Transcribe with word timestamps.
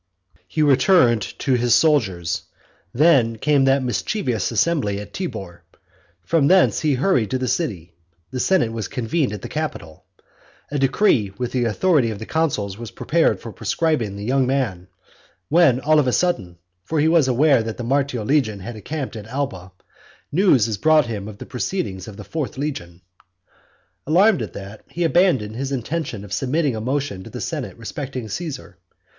He 0.47 0.63
returned 0.63 1.21
to 1.37 1.53
his 1.53 1.75
soldiers; 1.75 2.45
then 2.91 3.37
came 3.37 3.65
that 3.65 3.83
mischievous 3.83 4.49
assembly 4.51 4.99
at 4.99 5.13
Tibur. 5.13 5.61
From 6.23 6.47
thence 6.47 6.79
he 6.79 6.95
hurried 6.95 7.29
to 7.29 7.37
the 7.37 7.47
city; 7.47 7.93
the 8.31 8.39
senate 8.39 8.71
was 8.71 8.87
convened 8.87 9.31
at 9.31 9.43
the 9.43 9.47
Capitol. 9.47 10.05
A 10.71 10.79
decree 10.79 11.31
with 11.37 11.51
the 11.51 11.65
authority 11.65 12.09
of 12.09 12.17
the 12.17 12.25
consuls 12.25 12.79
was 12.79 12.89
prepared 12.89 13.39
for 13.39 13.51
proscribing 13.53 14.15
the 14.15 14.23
young 14.25 14.47
man; 14.47 14.87
when 15.49 15.79
all 15.79 15.99
on 15.99 16.07
a 16.07 16.11
sudden 16.11 16.57
(for 16.83 16.99
he 16.99 17.07
was 17.07 17.27
aware 17.27 17.61
that 17.61 17.77
the 17.77 17.83
Martial 17.83 18.25
legion 18.25 18.59
had 18.59 18.75
encamped 18.75 19.15
at 19.15 19.27
Alba) 19.27 19.71
news 20.31 20.67
is 20.67 20.79
brought 20.79 21.05
him 21.05 21.27
of 21.27 21.37
the 21.37 21.45
proceedings 21.45 22.07
of 22.07 22.17
the 22.17 22.23
fourth 22.23 22.57
legion. 22.57 23.01
Alarmed 24.07 24.41
at 24.41 24.53
that, 24.53 24.81
he 24.89 25.03
abandoned 25.03 25.55
his 25.55 25.71
intention 25.71 26.25
of 26.25 26.33
submitting 26.33 26.75
a 26.75 26.81
motion 26.81 27.23
to 27.23 27.29
the 27.29 27.39
senate 27.39 27.77
respecting 27.77 28.27
Caesar. 28.27 28.79